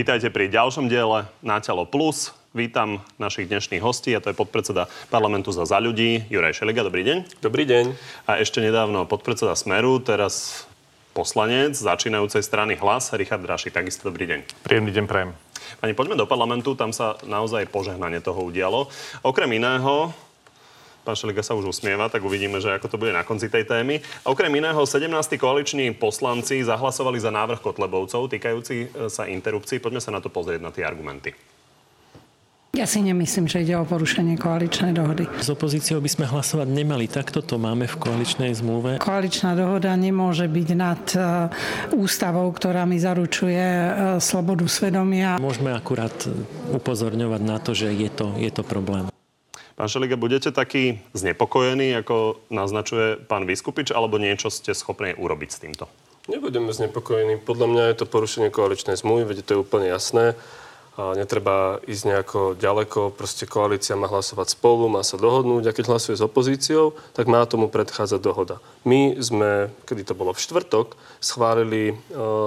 [0.00, 2.32] Vítajte pri ďalšom diele Na telo plus.
[2.56, 6.80] Vítam našich dnešných hostí, a to je podpredseda parlamentu za za ľudí, Juraj Šeliga.
[6.80, 7.44] Dobrý deň.
[7.44, 7.92] Dobrý deň.
[8.24, 10.64] A ešte nedávno podpredseda Smeru, teraz
[11.12, 13.68] poslanec začínajúcej strany Hlas, Richard Draši.
[13.68, 14.64] Takisto dobrý deň.
[14.64, 15.36] Príjemný deň prajem.
[15.84, 18.88] Pani, poďme do parlamentu, tam sa naozaj požehnanie toho udialo.
[19.20, 20.16] Okrem iného,
[21.00, 24.04] Pán Šeliga sa už usmieva, tak uvidíme, že ako to bude na konci tej témy.
[24.24, 25.08] A okrem iného, 17.
[25.40, 29.80] koaliční poslanci zahlasovali za návrh Kotlebovcov týkajúci e, sa interrupcií.
[29.80, 31.32] Poďme sa na to pozrieť, na tie argumenty.
[32.70, 35.26] Ja si nemyslím, že ide o porušenie koaličnej dohody.
[35.42, 37.10] S opozíciou by sme hlasovať nemali.
[37.10, 39.02] Takto to máme v koaličnej zmluve.
[39.02, 41.18] Koaličná dohoda nemôže byť nad e,
[41.98, 43.90] ústavou, ktorá mi zaručuje e,
[44.22, 45.42] slobodu svedomia.
[45.42, 46.14] Môžeme akurát
[46.70, 49.10] upozorňovať na to, že je to, je to problém.
[49.80, 55.56] Pán Šeliga, budete taký znepokojený, ako naznačuje pán Vyskupič, alebo niečo ste schopní urobiť s
[55.56, 55.88] týmto?
[56.28, 57.40] Nebudeme znepokojení.
[57.40, 60.36] Podľa mňa je to porušenie koaličnej zmluvy, veď to je úplne jasné
[60.98, 63.14] a netreba ísť nejako ďaleko.
[63.14, 67.42] Proste koalícia má hlasovať spolu, má sa dohodnúť a keď hlasuje s opozíciou, tak má
[67.46, 68.58] tomu predchádzať dohoda.
[68.82, 71.94] My sme, kedy to bolo v štvrtok, schválili e,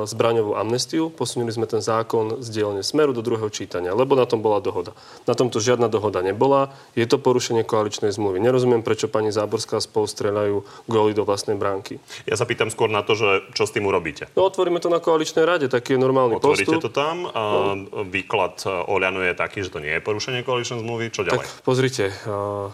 [0.10, 4.42] zbraňovú amnestiu, posunuli sme ten zákon z dielne Smeru do druhého čítania, lebo na tom
[4.42, 4.98] bola dohoda.
[5.30, 6.74] Na tomto žiadna dohoda nebola.
[6.98, 8.42] Je to porušenie koaličnej zmluvy.
[8.42, 12.02] Nerozumiem, prečo pani Záborská spolu strelajú góly do vlastnej bránky.
[12.26, 14.26] Ja sa pýtam skôr na to, že čo s tým urobíte.
[14.34, 16.90] No otvoríme to na koaličnej rade, taký je normálny Otvoríte postup.
[16.90, 17.42] to tam a
[17.78, 18.02] no.
[18.34, 21.14] Výklad Oľano je taký, že to nie je porušenie koaličnej zmluvy.
[21.14, 21.38] Čo ďalej?
[21.38, 22.74] Tak pozrite, uh,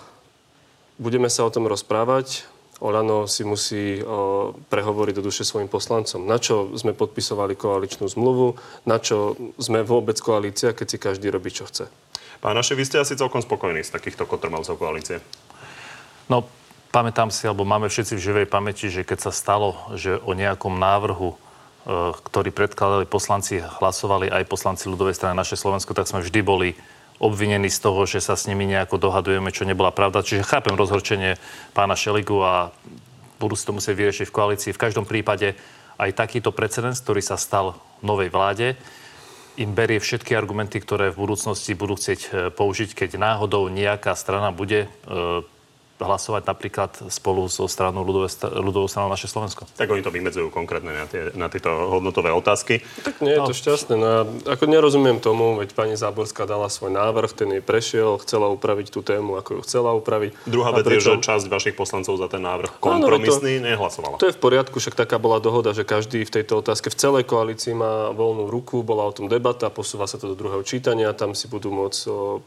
[0.95, 2.47] budeme sa o tom rozprávať.
[2.79, 6.23] Olano si musí uh, prehovoriť do duše svojim poslancom.
[6.23, 8.55] Na čo sme podpisovali koaličnú zmluvu,
[8.87, 11.91] na čo sme vôbec koalícia, keď si každý robí, čo chce.
[12.39, 15.19] Pán Naše, vy ste asi celkom spokojní z takýchto kotrmelcov koalície.
[16.31, 16.47] No,
[16.95, 20.79] pamätám si, alebo máme všetci v živej pamäti, že keď sa stalo, že o nejakom
[20.79, 21.35] návrhu
[21.87, 26.69] E, ktorí predkladali poslanci, hlasovali aj poslanci ľudovej strany naše Slovensko, tak sme vždy boli
[27.19, 30.23] obvinení z toho, že sa s nimi nejako dohadujeme, čo nebola pravda.
[30.23, 31.39] Čiže chápem rozhorčenie
[31.71, 32.71] pána Šeligu a
[33.39, 34.75] budú si to musieť vyriešiť v koalícii.
[34.75, 35.55] V každom prípade
[35.99, 38.79] aj takýto precedens, ktorý sa stal novej vláde,
[39.59, 44.55] im berie všetky argumenty, ktoré v budúcnosti budú chcieť e, použiť, keď náhodou nejaká strana
[44.55, 44.89] bude e,
[45.99, 49.67] hlasovať napríklad spolu so stranou ľudové, ľudovou stranou naše Slovensko.
[49.75, 52.79] Tak oni to vymedzujú konkrétne na, tie, na tieto hodnotové otázky.
[53.03, 53.59] Tak nie je to no.
[53.59, 53.93] šťastné.
[53.99, 54.07] No,
[54.47, 59.03] ako nerozumiem tomu, veď pani Záborská dala svoj návrh, ten jej prešiel, chcela upraviť tú
[59.03, 60.47] tému, ako ju chcela upraviť.
[60.47, 64.15] Druhá vec je, že časť vašich poslancov za ten návrh kompromisný no, to, nehlasovala.
[64.23, 67.23] To je v poriadku, však taká bola dohoda, že každý v tejto otázke v celej
[67.27, 71.35] koalícii má voľnú ruku, bola o tom debata, posúva sa to do druhého čítania, tam
[71.35, 71.99] si budú môcť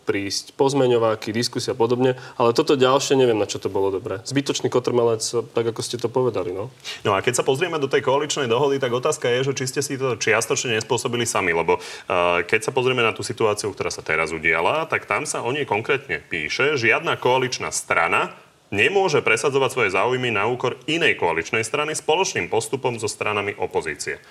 [0.09, 4.23] prísť pozmeňováky, diskusia a podobne, ale toto ďalšie neviem, na čo to bolo dobré.
[4.23, 6.55] Zbytočný kotrmelec, tak ako ste to povedali.
[6.55, 6.71] No.
[7.03, 9.81] no a keď sa pozrieme do tej koaličnej dohody, tak otázka je, že či ste
[9.83, 14.07] si to čiastočne nespôsobili sami, lebo uh, keď sa pozrieme na tú situáciu, ktorá sa
[14.07, 18.31] teraz udiala, tak tam sa o nej konkrétne píše, žiadna koaličná strana
[18.73, 24.23] nemôže presadzovať svoje záujmy na úkor inej koaličnej strany spoločným postupom so stranami opozície.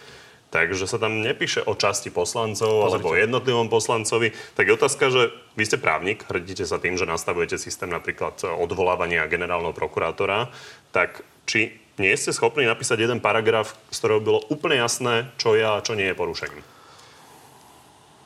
[0.52, 2.88] Takže sa tam nepíše o časti poslancov Pozrite.
[2.92, 4.36] alebo o jednotlivom poslancovi.
[4.60, 9.32] Tak je otázka, že vy ste právnik, hrdíte sa tým, že nastavujete systém napríklad odvolávania
[9.32, 10.52] generálneho prokurátora,
[10.92, 15.64] tak či nie ste schopní napísať jeden paragraf, z ktorého bylo úplne jasné, čo je
[15.64, 16.64] a čo nie je porušením?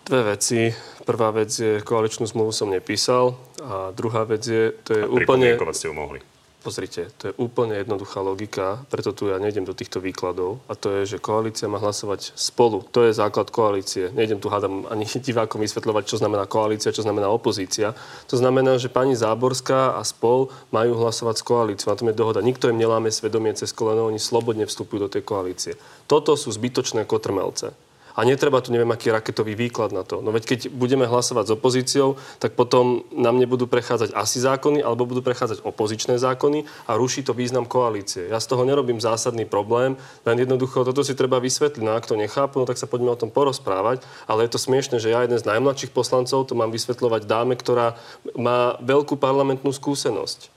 [0.06, 0.70] Dve veci.
[1.06, 5.58] Prvá vec je, koaličnú zmluvu som nepísal a druhá vec je, to je a úplne...
[5.74, 6.22] ste ju mohli.
[6.66, 10.66] Pozrite, to je úplne jednoduchá logika, preto tu ja nejdem do týchto výkladov.
[10.66, 12.82] A to je, že koalícia má hlasovať spolu.
[12.90, 14.10] To je základ koalície.
[14.10, 17.94] Nejdem tu hádam ani divákom vysvetľovať, čo znamená koalícia, čo znamená opozícia.
[18.34, 21.94] To znamená, že pani Záborská a spol majú hlasovať s koalíciou.
[21.94, 22.42] Na tom je dohoda.
[22.42, 25.78] Nikto im neláme svedomie cez koleno, oni slobodne vstupujú do tej koalície.
[26.10, 27.78] Toto sú zbytočné kotrmelce
[28.16, 30.24] a netreba tu neviem aký raketový výklad na to.
[30.24, 35.04] No veď keď budeme hlasovať s opozíciou, tak potom nám nebudú prechádzať asi zákony, alebo
[35.04, 38.32] budú prechádzať opozičné zákony a ruší to význam koalície.
[38.32, 41.84] Ja z toho nerobím zásadný problém, len jednoducho toto si treba vysvetliť.
[41.84, 44.08] No ak to nechápu, no tak sa poďme o tom porozprávať.
[44.32, 48.00] Ale je to smiešne, že ja jeden z najmladších poslancov to mám vysvetľovať dáme, ktorá
[48.40, 50.55] má veľkú parlamentnú skúsenosť.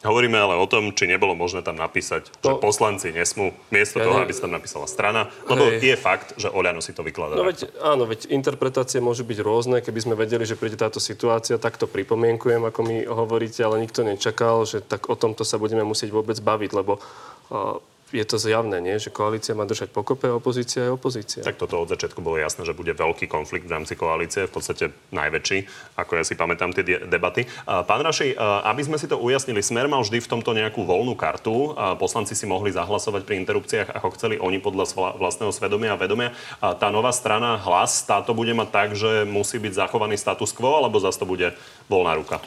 [0.00, 2.56] Hovoríme ale o tom, či nebolo možné tam napísať, to...
[2.56, 4.24] že poslanci nesmú, miesto ja toho, ne...
[4.24, 5.92] aby sa tam napísala strana, lebo Hej.
[5.92, 7.36] je fakt, že Oľano si to vykladá.
[7.36, 9.84] No veď, áno, veď interpretácie môžu byť rôzne.
[9.84, 14.00] Keby sme vedeli, že príde táto situácia, tak to pripomienkujem, ako mi hovoríte, ale nikto
[14.00, 17.76] nečakal, že tak o tomto sa budeme musieť vôbec baviť, lebo uh,
[18.10, 18.98] je to zjavné, nie?
[18.98, 21.42] že koalícia má držať pokope a opozícia je opozícia.
[21.46, 24.90] Tak toto od začiatku bolo jasné, že bude veľký konflikt v rámci koalície, v podstate
[25.14, 25.58] najväčší,
[25.96, 27.46] ako ja si pamätám tie debaty.
[27.64, 28.34] Pán Raši,
[28.66, 31.78] aby sme si to ujasnili, Smer mal vždy v tomto nejakú voľnú kartu.
[32.02, 36.34] Poslanci si mohli zahlasovať pri interrupciách, ako chceli oni podľa vlastného svedomia a vedomia.
[36.58, 40.98] Tá nová strana hlas, táto bude mať tak, že musí byť zachovaný status quo, alebo
[40.98, 41.54] zase to bude
[41.86, 42.42] voľná ruka?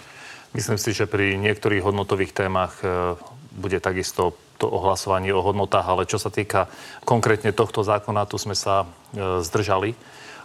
[0.53, 3.17] Myslím si, že pri niektorých hodnotových témach e,
[3.57, 6.71] bude takisto to ohlasovanie o hodnotách, ale čo sa týka
[7.03, 9.91] konkrétne tohto zákona, tu sme sa e, zdržali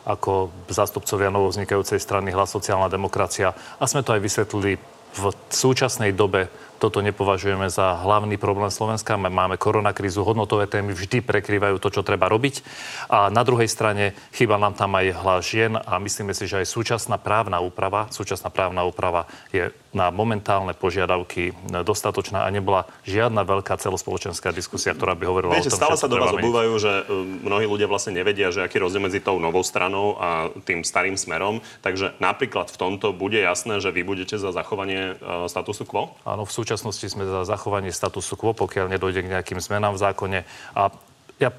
[0.03, 3.55] ako zástupcovia novovznikajúcej strany Hlas sociálna demokracia.
[3.79, 4.81] A sme to aj vysvetlili
[5.15, 5.23] v
[5.55, 9.19] súčasnej dobe toto nepovažujeme za hlavný problém Slovenska.
[9.19, 12.62] Máme koronakrízu, hodnotové témy vždy prekrývajú to, čo treba robiť.
[13.10, 16.70] A na druhej strane chýba nám tam aj hlas žien a myslíme si, že aj
[16.70, 23.72] súčasná právna úprava, súčasná právna úprava je na momentálne požiadavky dostatočná a nebola žiadna veľká
[23.80, 27.04] celospoločenská diskusia, ktorá by hovorila Viete, o tom, stále sa do vás obúvajú, že e,
[27.48, 31.64] mnohí ľudia vlastne nevedia, že aký rozdiel medzi tou novou stranou a tým starým smerom.
[31.80, 36.12] Takže napríklad v tomto bude jasné, že vy budete za zachovanie e, statusu quo?
[36.28, 40.38] Áno, v súčasnosti sme za zachovanie statusu quo, pokiaľ nedojde k nejakým zmenám v zákone.
[40.76, 40.93] A
[41.41, 41.56] ja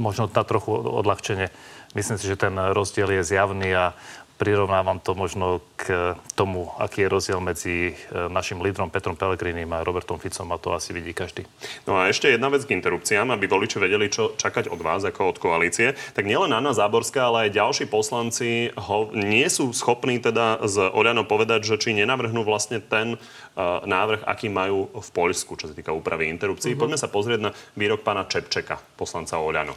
[0.00, 1.52] možno na trochu odľahčenie.
[1.92, 3.92] Myslím si, že ten rozdiel je zjavný a
[4.36, 7.94] prirovnávam to možno k tomu, aký je rozdiel medzi e,
[8.28, 11.48] našim lídrom Petrom Pelegrinim a Robertom Ficom a to asi vidí každý.
[11.88, 15.32] No a ešte jedna vec k interrupciám, aby voliči vedeli, čo čakať od vás ako
[15.32, 15.96] od koalície.
[16.12, 21.24] Tak nielen Anna Záborská, ale aj ďalší poslanci ho nie sú schopní teda z Oľano
[21.24, 25.96] povedať, že či nenavrhnú vlastne ten uh, návrh, aký majú v Poľsku, čo sa týka
[25.96, 26.76] úpravy interrupcií.
[26.76, 26.84] Uh-huh.
[26.84, 29.76] Poďme sa pozrieť na výrok pána Čepčeka, poslanca Oľano.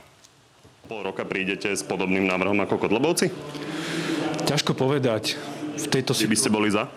[0.89, 3.29] Pol roka prídete s podobným návrhom ako Kodlobovci?
[4.49, 5.37] Ťažko povedať.
[5.77, 6.25] V tejto si...
[6.25, 6.89] by ste boli za?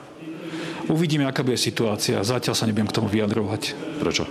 [0.89, 2.17] Uvidíme, aká bude situácia.
[2.25, 3.77] Zatiaľ sa nebudem k tomu vyjadrovať.
[4.01, 4.25] Prečo?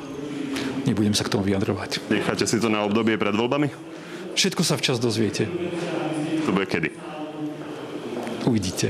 [0.90, 2.02] Nebudem sa k tomu vyjadrovať.
[2.10, 3.70] Necháte si to na obdobie pred voľbami?
[4.34, 5.46] Všetko sa včas dozviete.
[6.44, 6.90] To bude kedy?
[8.50, 8.90] Uvidíte.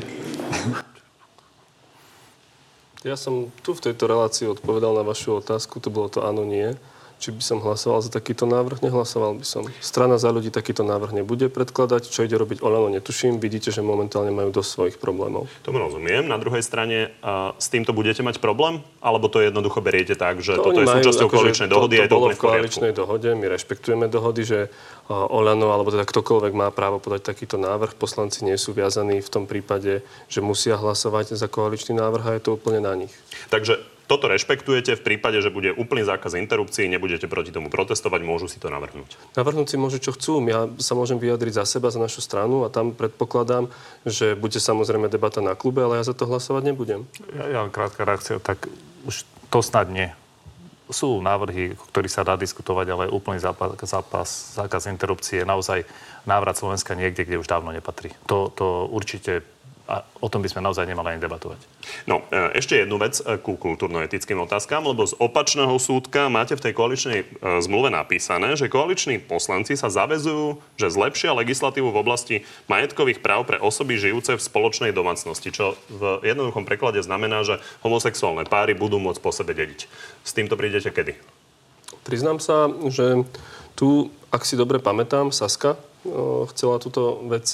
[3.04, 5.84] Ja som tu v tejto relácii odpovedal na vašu otázku.
[5.84, 6.72] To bolo to áno, nie
[7.22, 9.70] či by som hlasoval za takýto návrh, nehlasoval by som.
[9.78, 12.10] Strana za ľudí takýto návrh nebude predkladať.
[12.10, 13.38] Čo ide robiť Olano, netuším.
[13.38, 15.46] Vidíte, že momentálne majú dosť svojich problémov.
[15.62, 16.26] Tomu rozumiem.
[16.26, 18.82] Na druhej strane, a s týmto budete mať problém?
[19.06, 22.10] Alebo to jednoducho beriete tak, že to toto je majú, súčasťou akože koaličnej dohody to,
[22.10, 23.30] to, bolo v koaličnej dohode.
[23.38, 24.60] My rešpektujeme dohody, že
[25.06, 27.94] Olano, alebo teda ktokoľvek má právo podať takýto návrh.
[28.02, 32.42] Poslanci nie sú viazaní v tom prípade, že musia hlasovať za koaličný návrh a je
[32.42, 33.14] to úplne na nich.
[33.54, 38.52] Takže toto rešpektujete v prípade, že bude úplný zákaz interrupcií, nebudete proti tomu protestovať, môžu
[38.52, 39.16] si to navrhnúť.
[39.40, 40.44] Navrhnúť si môžu, čo chcú.
[40.52, 43.72] Ja sa môžem vyjadriť za seba, za našu stranu a tam predpokladám,
[44.04, 47.08] že bude samozrejme debata na klube, ale ja za to hlasovať nebudem.
[47.32, 48.68] Ja, ja krátka reakcia, tak
[49.08, 50.12] už to snad nie.
[50.92, 54.28] Sú návrhy, o ktorých sa dá diskutovať, ale úplný zápas, zápas,
[54.60, 55.88] zákaz interrupcie je naozaj
[56.28, 58.12] návrat Slovenska niekde, kde už dávno nepatrí.
[58.28, 59.48] To, to určite
[59.92, 61.60] a o tom by sme naozaj nemali ani debatovať.
[62.08, 66.64] No, e, ešte jednu vec e, ku kultúrno-etickým otázkam, lebo z opačného súdka máte v
[66.64, 67.26] tej koaličnej e,
[67.60, 72.36] zmluve napísané, že koaliční poslanci sa zavezujú, že zlepšia legislatívu v oblasti
[72.72, 78.48] majetkových práv pre osoby žijúce v spoločnej domácnosti, čo v jednoduchom preklade znamená, že homosexuálne
[78.48, 79.92] páry budú môcť po sebe dediť.
[80.24, 81.20] S týmto prídete kedy?
[82.08, 83.28] Priznám sa, že
[83.82, 85.74] tu, ak si dobre pamätám, Saska,
[86.54, 87.46] chcela túto vec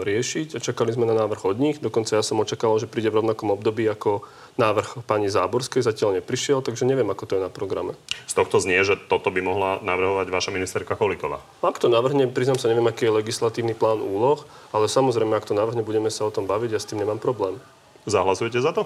[0.00, 1.76] riešiť a čakali sme na návrh od nich.
[1.80, 4.24] Dokonca ja som očakával, že príde v rovnakom období ako
[4.60, 5.84] návrh pani Záborskej.
[5.84, 7.96] Zatiaľ neprišiel, takže neviem, ako to je na programe.
[8.28, 11.44] Z tohto znie, že toto by mohla navrhovať vaša ministerka Kolíková.
[11.64, 15.56] Ak to navrhne, priznám sa, neviem, aký je legislatívny plán úloh, ale samozrejme, ak to
[15.56, 17.56] navrhne, budeme sa o tom baviť a s tým nemám problém.
[18.04, 18.84] Zahlasujete za to?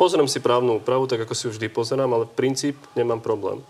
[0.00, 3.60] Pozriem si právnu úpravu, tak ako si vždy pozerám, ale princíp nemám problém.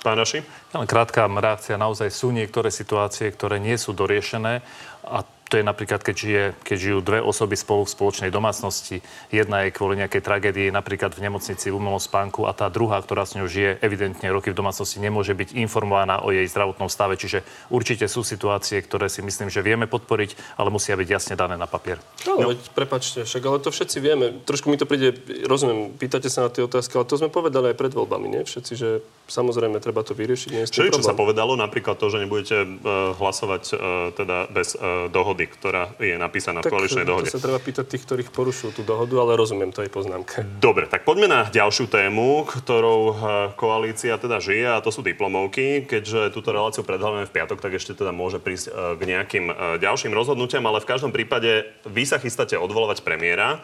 [0.00, 0.40] Pán Raši?
[0.74, 1.80] Len krátka reakcia.
[1.80, 4.62] Naozaj sú niektoré situácie, ktoré nie sú doriešené
[5.08, 9.00] a to je napríklad, keď, žije, keď žijú dve osoby spolu v spoločnej domácnosti.
[9.32, 13.24] Jedna je kvôli nejakej tragédii, napríklad v nemocnici v umelom spánku a tá druhá, ktorá
[13.24, 17.16] s ňou žije evidentne roky v domácnosti, nemôže byť informovaná o jej zdravotnom stave.
[17.16, 21.56] Čiže určite sú situácie, ktoré si myslím, že vieme podporiť, ale musia byť jasne dané
[21.56, 21.96] na papier.
[22.28, 22.52] No, no.
[22.52, 24.44] veď prepačte, však ale to všetci vieme.
[24.44, 25.16] Trošku mi to príde,
[25.48, 28.42] rozumiem, pýtate sa na tie otázky, ale to sme povedali aj pred voľbami, nie?
[28.44, 30.48] Všetci, že samozrejme treba to vyriešiť.
[30.48, 33.78] Nie čo, čo sa povedalo, napríklad to, že nebudete uh, hlasovať uh,
[34.16, 37.28] teda bez uh, dohody ktorá je napísaná tak, v koaličnej dohode.
[37.32, 40.46] To sa treba pýtať tých, ktorých porušujú tú dohodu, ale rozumiem to aj poznámke.
[40.62, 43.14] Dobre, tak poďme na ďalšiu tému, ktorou eh,
[43.58, 45.88] koalícia teda žije a to sú diplomovky.
[45.88, 49.54] Keďže túto reláciu predhľadáme v piatok, tak ešte teda môže prísť eh, k nejakým eh,
[49.82, 53.60] ďalším rozhodnutiam, ale v každom prípade vy sa chystáte odvolovať premiéra.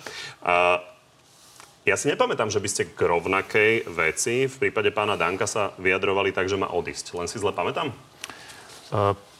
[1.84, 6.32] Ja si nepamätám, že by ste k rovnakej veci v prípade pána Danka sa vyjadrovali
[6.32, 7.12] tak, že má odísť.
[7.12, 7.92] Len si zle pamätám?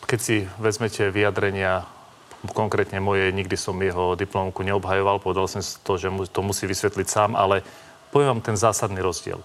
[0.05, 1.89] Keď si vezmete vyjadrenia
[2.53, 7.33] konkrétne moje, nikdy som jeho diplomku neobhajoval, povedal som to, že to musí vysvetliť sám,
[7.33, 7.65] ale
[8.13, 9.41] poviem vám ten zásadný rozdiel.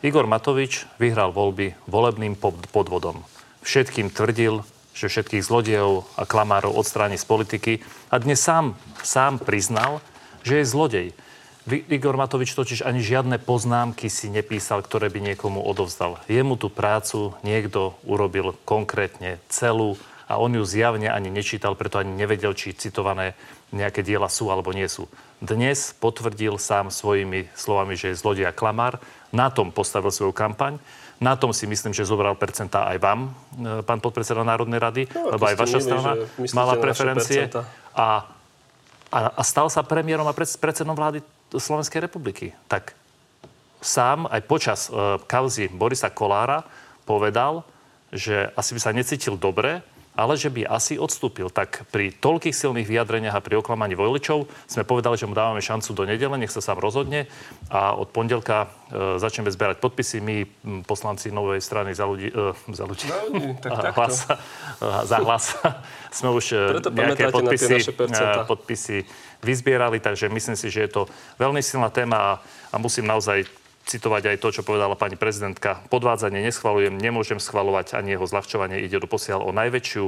[0.00, 2.40] Igor Matovič vyhral voľby volebným
[2.72, 3.20] podvodom.
[3.60, 4.64] Všetkým tvrdil,
[4.96, 10.00] že všetkých zlodejov a klamárov odstráni z politiky a dnes sám, sám priznal,
[10.40, 11.08] že je zlodej.
[11.70, 16.18] Igor Matovič totiž ani žiadne poznámky si nepísal, ktoré by niekomu odovzdal.
[16.26, 19.94] Jemu tú prácu niekto urobil konkrétne celú
[20.30, 23.34] a on ju zjavne ani nečítal, preto ani nevedel, či citované
[23.74, 25.10] nejaké diela sú alebo nie sú.
[25.42, 29.02] Dnes potvrdil sám svojimi slovami, že je zlodej a klamár.
[29.34, 30.78] Na tom postavil svoju kampaň.
[31.18, 35.36] Na tom si myslím, že zobral percentá aj vám, e, pán podpredseda Národnej rady, no,
[35.36, 36.12] lebo aj vaša milí, strana
[36.56, 37.52] mala preferencie.
[37.92, 38.24] A,
[39.12, 41.20] a, a stal sa premiérom a predsedom vlády
[41.58, 42.54] Slovenskej republiky.
[42.70, 42.94] Tak
[43.80, 46.62] sám aj počas e, kauzy Borisa Kolára
[47.08, 47.66] povedal,
[48.12, 49.82] že asi by sa necítil dobre,
[50.20, 51.48] ale že by asi odstúpil.
[51.48, 55.96] Tak pri toľkých silných vyjadreniach a pri oklamaní voličov sme povedali, že mu dávame šancu
[55.96, 57.24] do nedele, nech sa sám rozhodne
[57.72, 60.20] a od pondelka e, začneme zberať podpisy.
[60.20, 60.44] My,
[60.84, 64.36] poslanci novej strany za ľudí, e, za ľudí, no, tak hlas, e,
[65.08, 65.56] za hlas,
[66.20, 68.98] sme už e, Preto nejaké podpisy, e, podpisy
[69.40, 71.02] vyzbierali, takže myslím si, že je to
[71.40, 72.32] veľmi silná téma a,
[72.68, 73.48] a musím naozaj
[73.90, 75.82] citovať aj to, čo povedala pani prezidentka.
[75.90, 78.86] Podvádzanie neschvalujem, nemôžem schvalovať ani jeho zľahčovanie.
[78.86, 80.04] Ide do posiaľ o najväčšiu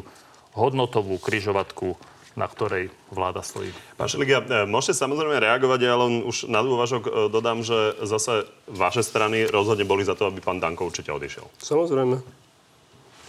[0.54, 1.98] hodnotovú kryžovatku
[2.32, 3.68] na ktorej vláda stojí.
[4.00, 8.48] Pán Šeliga, e, môžete samozrejme reagovať, ale len už na dôvažok e, dodám, že zase
[8.72, 11.44] vaše strany rozhodne boli za to, aby pán Danko určite odišiel.
[11.60, 12.41] Samozrejme.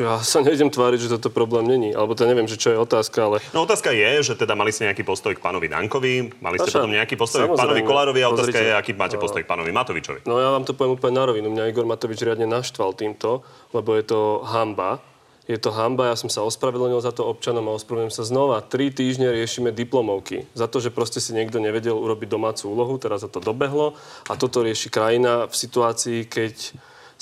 [0.01, 1.93] Ja sa nejdem tváriť, že toto problém není.
[1.93, 3.37] Alebo to neviem, že čo je otázka, ale...
[3.53, 6.81] No otázka je, že teda mali ste nejaký postoj k pánovi Dankovi, mali ste Aša,
[6.81, 10.25] potom nejaký postoj k pánovi Kolárovi a otázka je, aký máte postoj k pánovi Matovičovi.
[10.25, 11.53] No ja vám to poviem úplne na rovinu.
[11.53, 14.97] Mňa Igor Matovič riadne naštval týmto, lebo je to hamba.
[15.43, 18.63] Je to hamba, ja som sa ospravedlnil za to občanom a ospravedlňujem sa znova.
[18.63, 20.47] Tri týždne riešime diplomovky.
[20.55, 23.93] Za to, že proste si niekto nevedel urobiť domácu úlohu, teraz za to dobehlo
[24.25, 26.55] a toto rieši krajina v situácii, keď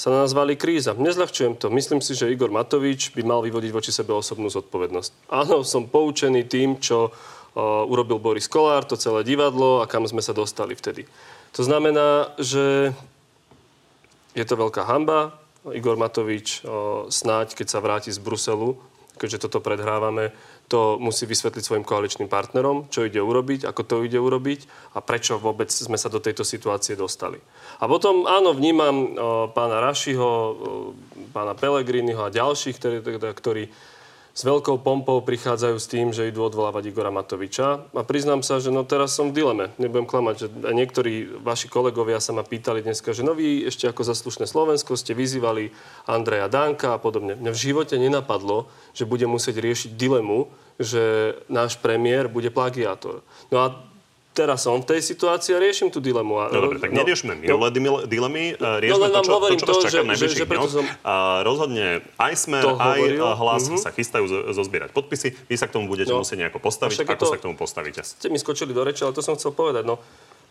[0.01, 0.97] sa na nás valí kríza.
[0.97, 1.69] Nezľahčujem to.
[1.69, 5.29] Myslím si, že Igor Matovič by mal vyvodiť voči sebe osobnú zodpovednosť.
[5.29, 10.25] Áno, som poučený tým, čo uh, urobil Boris Kolár, to celé divadlo a kam sme
[10.25, 11.05] sa dostali vtedy.
[11.53, 12.97] To znamená, že
[14.33, 15.37] je to veľká hamba.
[15.69, 18.81] Igor Matovič uh, snáď, keď sa vráti z Bruselu,
[19.21, 20.33] keďže toto predhrávame,
[20.71, 25.35] to musí vysvetliť svojim koaličným partnerom, čo ide urobiť, ako to ide urobiť a prečo
[25.35, 27.43] vôbec sme sa do tejto situácie dostali.
[27.83, 29.07] A potom áno, vnímam o,
[29.51, 30.51] pána Rašiho, o,
[31.35, 33.67] pána Pelegriniho a ďalších, ktorí, teda, ktorí
[34.31, 37.91] s veľkou pompou prichádzajú s tým, že idú odvolávať Igora Matoviča.
[37.91, 39.75] A priznám sa, že no teraz som v dileme.
[39.75, 44.07] Nebudem klamať, že niektorí vaši kolegovia sa ma pýtali dneska, že no vy ešte ako
[44.07, 45.75] zaslušné Slovensko ste vyzývali
[46.07, 47.35] Andreja Danka a podobne.
[47.35, 50.47] Mňa v živote nenapadlo, že bude musieť riešiť dilemu,
[50.79, 53.25] že náš premiér bude plagiátor.
[53.49, 53.67] No a
[54.31, 56.47] teraz som v tej situácii a riešim tú dilemu.
[56.47, 59.83] No dobre, tak no, neriešme minulé no, dilemy, riešme no, to, čo, to, čo vás
[59.83, 60.71] čaká v najbližších dňoch.
[60.71, 60.85] Som...
[61.03, 63.19] A rozhodne aj Smer, aj hovoril.
[63.19, 63.79] hlas uh-huh.
[63.79, 64.25] sa chystajú
[64.55, 65.35] zozbierať podpisy.
[65.51, 66.23] Vy sa k tomu budete no.
[66.23, 67.03] musieť nejako postaviť.
[67.03, 68.07] Ako to, sa k tomu postavíte?
[68.07, 69.83] Ste mi skočili do reči, ale to som chcel povedať.
[69.83, 69.99] No,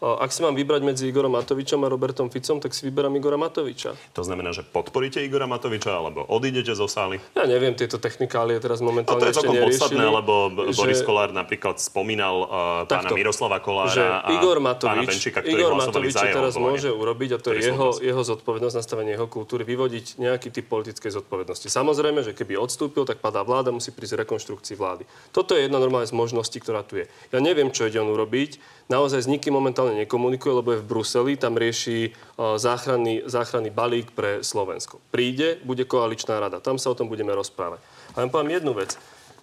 [0.01, 3.93] ak si mám vybrať medzi Igorom Matovičom a Robertom Ficom, tak si vyberám Igora Matoviča.
[4.17, 7.21] To znamená, že podporíte Igora Matoviča alebo odídete zo sály?
[7.37, 10.33] Ja neviem, tieto technikálie teraz momentálne no, to je podstatné, lebo
[10.73, 10.81] že...
[10.81, 12.49] Boris Kolár napríklad spomínal uh,
[12.89, 14.05] pána Miroslava Kolára že
[14.41, 18.75] Igor Matovič, pána Benčíka, Igor Matovič teraz môže urobiť, a to je jeho, jeho zodpovednosť,
[18.81, 21.69] nastavenie jeho kultúry, vyvodiť nejaký typ politickej zodpovednosti.
[21.69, 25.05] Samozrejme, že keby odstúpil, tak padá vláda, musí prísť rekonštrukcii vlády.
[25.29, 27.07] Toto je jedna normálna z možností, ktorá tu je.
[27.29, 31.33] Ja neviem, čo ide on urobiť naozaj s nikým momentálne nekomunikuje, lebo je v Bruseli,
[31.37, 35.03] tam rieši záchranný, záchranný balík pre Slovensko.
[35.11, 37.83] Príde, bude koaličná rada, tam sa o tom budeme rozprávať.
[38.15, 38.97] A len poviem jednu vec,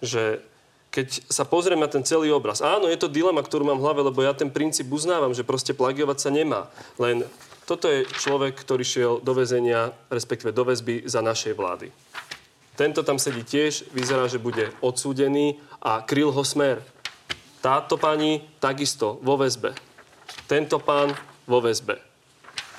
[0.04, 0.40] že
[0.88, 4.00] keď sa pozrieme na ten celý obraz, áno, je to dilema, ktorú mám v hlave,
[4.08, 6.72] lebo ja ten princíp uznávam, že proste plagiovať sa nemá.
[6.96, 7.28] Len
[7.68, 11.92] toto je človek, ktorý šiel do väzenia, respektíve do väzby za našej vlády.
[12.72, 16.80] Tento tam sedí tiež, vyzerá, že bude odsúdený a kryl ho smer.
[17.60, 19.74] Táto pani takisto vo väzbe.
[20.48, 21.12] Tento pán
[21.44, 22.08] vo väzbe.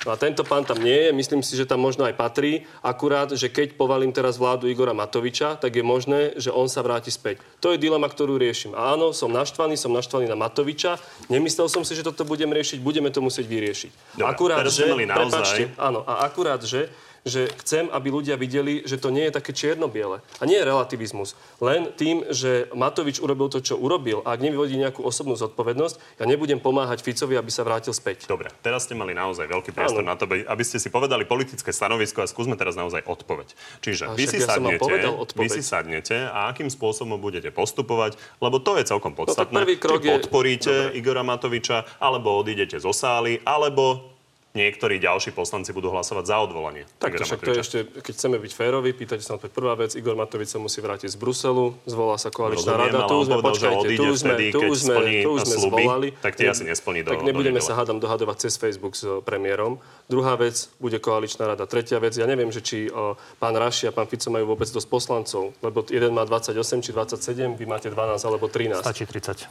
[0.00, 2.64] No a tento pán tam nie je, myslím si, že tam možno aj patrí.
[2.80, 7.12] Akurát, že keď povalím teraz vládu Igora Matoviča, tak je možné, že on sa vráti
[7.12, 7.44] späť.
[7.60, 8.72] To je dilema, ktorú riešim.
[8.72, 10.96] A áno, som naštvaný, som naštvaný na Matoviča.
[11.28, 13.92] Nemyslel som si, že toto budem riešiť, budeme to musieť vyriešiť.
[14.16, 15.14] Dobre, akurát, že, naozaj...
[15.14, 16.88] prepačte, áno, a akurát, že
[17.24, 20.24] že chcem, aby ľudia videli, že to nie je také čierno-biele.
[20.40, 21.36] A nie je relativizmus.
[21.60, 26.24] Len tým, že Matovič urobil to, čo urobil, a ak nevyvodí nejakú osobnú zodpovednosť, ja
[26.24, 28.24] nebudem pomáhať Ficovi, aby sa vrátil späť.
[28.24, 32.24] Dobre, teraz ste mali naozaj veľký priestor na to, aby ste si povedali politické stanovisko
[32.24, 33.52] a skúsme teraz naozaj odpoveď.
[33.84, 34.92] Čiže A vy si, ja sadnete,
[35.36, 39.52] vy si sadnete a akým spôsobom budete postupovať, lebo to je celkom podstatné.
[39.54, 44.09] No prvý krok Či je- podporíte Igora Matoviča, alebo odídete zo sály, alebo
[44.50, 46.82] niektorí ďalší poslanci budú hlasovať za odvolanie.
[46.98, 49.78] Tak to však to je ešte, keď chceme byť férovi, pýtate sa na to prvá
[49.78, 53.26] vec, Igor Matovič sa musí vrátiť z Bruselu, zvolá sa koaličná Rozumiem, rada, tu už
[53.30, 56.08] sme, počkajte, tu už sme, vtedy, tu už sme, tu už sme sľuby, zvolali.
[56.18, 57.68] tak tie asi nesplní do- Tak do nebudeme nedele.
[57.70, 59.78] sa hádam dohadovať cez Facebook s eh, premiérom.
[60.10, 61.70] Druhá vec, bude koaličná rada.
[61.70, 64.90] Tretia vec, ja neviem, že či o, pán Raši a pán Fico majú vôbec dosť
[64.90, 68.82] poslancov, lebo jeden má 28 či 27, vy máte 12 alebo 13.
[68.82, 69.46] Stačí 30.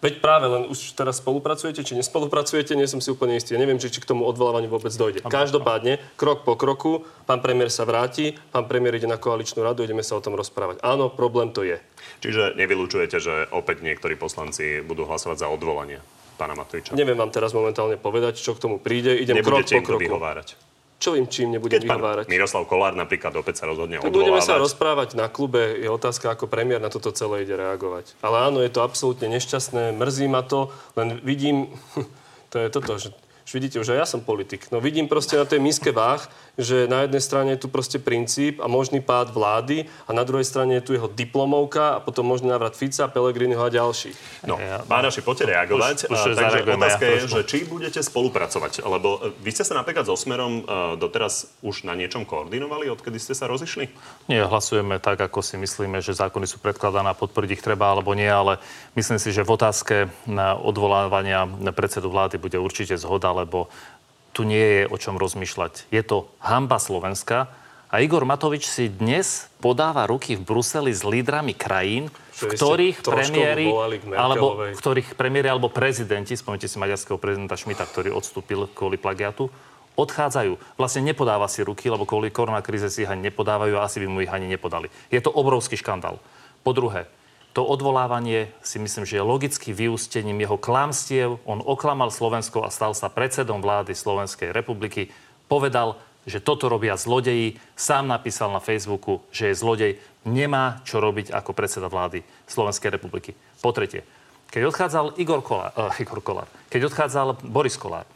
[0.00, 3.52] Veď práve len už teraz spolupracujete, či nespolupracujete, nie som si úplne istý.
[3.52, 5.20] Ja neviem, či, či k tomu odvolávaniu vôbec dojde.
[5.20, 10.00] Každopádne, krok po kroku, pán premiér sa vráti, pán premiér ide na koaličnú radu, ideme
[10.00, 10.80] sa o tom rozprávať.
[10.80, 11.76] Áno, problém to je.
[12.24, 16.00] Čiže nevylučujete, že opäť niektorí poslanci budú hlasovať za odvolanie
[16.40, 16.96] pána Matoviča.
[16.96, 19.12] Neviem vám teraz momentálne povedať, čo k tomu príde.
[19.12, 20.04] Idem krok Nebudete po im to kroku.
[20.08, 20.48] vyhovárať.
[21.00, 22.24] Čo im čím nebudem Keď vyhovárať?
[22.28, 24.64] Miroslav Kolár napríklad opäť sa rozhodne Tak budeme sa odvolávať.
[24.68, 25.80] rozprávať na klube.
[25.80, 28.20] Je otázka, ako premiér na toto celé ide reagovať.
[28.20, 30.68] Ale áno, je to absolútne nešťastné, mrzí ma to,
[31.00, 31.72] len vidím,
[32.52, 33.16] to je toto, že
[33.52, 34.68] vidíte, už aj ja som politik.
[34.70, 36.22] No vidím proste na tej miske váh,
[36.60, 40.44] že na jednej strane je tu proste princíp a možný pád vlády a na druhej
[40.44, 44.46] strane je tu jeho diplomovka a potom možný návrat Fica, Pelegriniho a ďalších.
[44.46, 45.96] No, Ja- pán Raši, poďte reagovať.
[46.06, 48.84] Už- už A, takže otázka ja je, že či budete spolupracovať.
[48.84, 50.62] Lebo e, vy ste sa napríklad so Smerom e,
[51.00, 53.88] doteraz už na niečom koordinovali, odkedy ste sa rozišli?
[54.28, 58.12] Nie, hlasujeme tak, ako si myslíme, že zákony sú predkladané a podporiť ich treba alebo
[58.12, 58.60] nie, ale
[58.94, 59.94] myslím si, že v otázke
[60.28, 63.72] na odvolávania predsedu vlády bude určite zhoda, lebo
[64.30, 65.90] tu nie je o čom rozmýšľať.
[65.90, 67.50] Je to hamba Slovenska
[67.90, 72.06] a Igor Matovič si dnes podáva ruky v Bruseli s lídrami krajín,
[72.38, 73.66] v ktorých premiéry,
[74.14, 79.50] alebo ktorých premiéry alebo prezidenti, spomnite si maďarského prezidenta Šmita, ktorý odstúpil kvôli plagiatu,
[79.98, 80.78] odchádzajú.
[80.78, 84.22] Vlastne nepodáva si ruky, lebo kvôli koronakríze si ich ani nepodávajú a asi by mu
[84.22, 84.86] ich ani nepodali.
[85.10, 86.22] Je to obrovský škandál.
[86.62, 87.10] Po druhé,
[87.50, 91.42] to odvolávanie si myslím, že je logicky vyústením jeho klamstiev.
[91.42, 95.10] On oklamal Slovensko a stal sa predsedom vlády Slovenskej republiky.
[95.50, 95.98] Povedal,
[96.30, 97.58] že toto robia zlodeji.
[97.74, 99.92] Sám napísal na Facebooku, že je zlodej.
[100.22, 103.34] Nemá čo robiť ako predseda vlády Slovenskej republiky.
[103.58, 104.06] Po tretie,
[104.52, 108.06] keď odchádzal Igor Kolár, uh, Igor Kolár keď odchádzal Boris Kolár,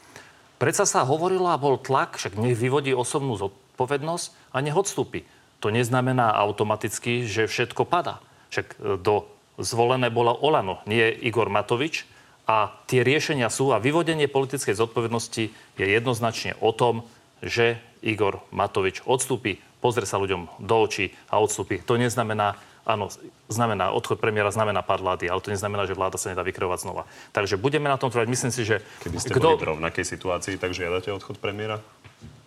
[0.54, 5.26] Predsa sa hovorilo a bol tlak, však nech vyvodí osobnú zodpovednosť a nech odstúpi.
[5.58, 8.22] To neznamená automaticky, že všetko padá.
[8.54, 9.26] Však e, do
[9.58, 12.06] zvolené bola Olano, nie Igor Matovič.
[12.44, 15.44] A tie riešenia sú a vyvodenie politickej zodpovednosti
[15.80, 17.08] je jednoznačne o tom,
[17.40, 21.80] že Igor Matovič odstúpi, pozrie sa ľuďom do očí a odstúpi.
[21.88, 23.08] To neznamená, áno,
[23.48, 27.08] znamená, odchod premiéra znamená pád vlády, ale to neznamená, že vláda sa nedá vykreovať znova.
[27.32, 28.28] Takže budeme na tom trvať.
[28.28, 28.84] Myslím si, že...
[29.00, 31.80] Keby ste boli v rovnakej situácii, tak žiadate odchod premiéra?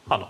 [0.08, 0.30] Áno.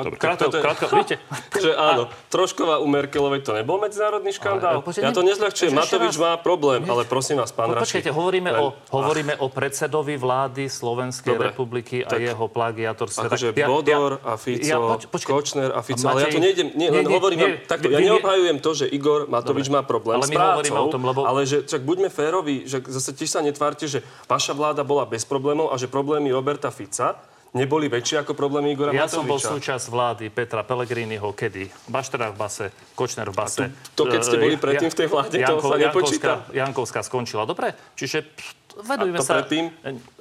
[0.00, 1.16] Dobre, Krátko, to je- krátko, vidíte?
[1.54, 4.78] Že áno, Trošková u Merkelovej to nebol medzinárodný škandál.
[4.78, 5.72] Ale, počkaj, ja to ne- nezľahčujem.
[5.72, 6.20] Matovič raz.
[6.20, 7.82] má problém, ale prosím vás, pán Raši.
[7.98, 11.48] počkajte, hovoríme, len- o, hovoríme o predsedovi vlády Slovenskej Dobre.
[11.48, 13.26] republiky a Tak- jeho plagiatorstve.
[13.26, 15.30] Akože Tak Bodor a Fico, ja- poč- počkaj.
[15.30, 16.04] Kočner a Fico.
[16.04, 18.84] Ale ja Matej- tu nejdem, nie, len nie, hovorím nie, takto, ja neobhajujem to, že
[18.86, 22.64] Igor Matovič má problém Ale s prácou, o tom, lebo- ale že, čak buďme férovi,
[22.64, 26.68] že zase tiež sa netvárte, že vaša vláda bola bez problémov a že problémy Roberta
[26.68, 27.16] Fica
[27.56, 29.52] neboli väčšie ako problémy Igora Ja som bol Matoviča.
[29.56, 33.64] súčasť vlády Petra Pellegriniho, kedy Baštera v base, Kočner v base.
[33.96, 36.32] to, keď ste boli predtým v tej vláde, to sa nepočíta.
[36.44, 37.42] Jankovská, Jankovská skončila.
[37.48, 38.26] Dobre, čiže
[38.78, 39.34] to sa...
[39.42, 39.74] predtým?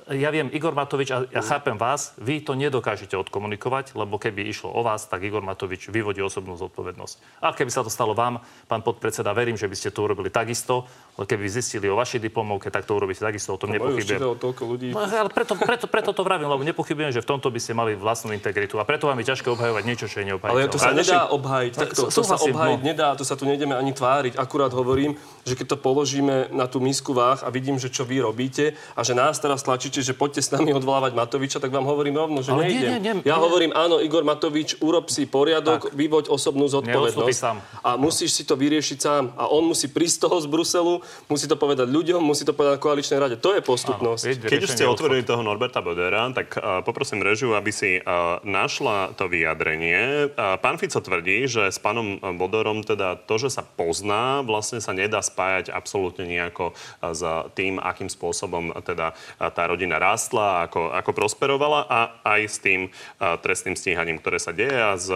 [0.08, 4.72] Ja viem, Igor Matovič, a ja chápem vás, vy to nedokážete odkomunikovať, lebo keby išlo
[4.72, 7.44] o vás, tak Igor Matovič vyvodí osobnú zodpovednosť.
[7.44, 8.40] A keby sa to stalo vám,
[8.72, 10.88] pán podpredseda, verím, že by ste to urobili takisto,
[11.20, 14.16] lebo keby zistili o vašej diplomovke, tak to urobíte takisto, o tom už nepochybujem.
[14.16, 14.88] čítalo toľko ľudí.
[14.96, 18.00] No, ale preto, preto, preto to vravím, lebo nepochybujem, že v tomto by ste mali
[18.00, 18.80] vlastnú integritu.
[18.80, 20.72] A preto vám je ťažké obhajovať niečo, čo je neobhajiteľné.
[20.72, 21.74] Ale to sa Ale nedá obhájiť.
[21.76, 22.88] Takto, sú- to sa obhájiť no.
[22.88, 24.40] nedá, to sa tu nejdeme ani tváriť.
[24.40, 28.24] Akurát hovorím, že keď to položíme na tú misku váh a vidím, že čo vy
[28.24, 28.47] robíte
[28.96, 32.40] a že nás teraz tlačíte, že poďte s nami odvolávať Matoviča, tak vám hovorím rovno,
[32.42, 32.92] že Ale nie, nejdem.
[32.92, 33.44] nie, nie, ja nie.
[33.44, 37.38] hovorím, áno, Igor Matovič, urob si poriadok, vyvoď osobnú zodpovednosť.
[37.38, 37.58] sám.
[37.84, 39.24] A musíš si to vyriešiť sám.
[39.36, 40.94] A on musí prísť z toho z Bruselu,
[41.28, 43.36] musí to povedať ľuďom, musí to povedať na koaličnej rade.
[43.42, 44.24] To je postupnosť.
[44.24, 48.40] Áno, Keď už ste otvorili toho Norberta Bodera, tak uh, poprosím režiu, aby si uh,
[48.46, 50.32] našla to vyjadrenie.
[50.32, 54.94] Uh, pán Fico tvrdí, že s pánom Bodorom teda to, že sa pozná, vlastne sa
[54.94, 57.22] nedá spájať absolútne nejako uh, s
[57.58, 62.00] tým, akým spôsobom spôsobom teda tá rodina rástla, ako, ako prosperovala a
[62.38, 65.10] aj s tým trestným stíhaním, ktoré sa deje a s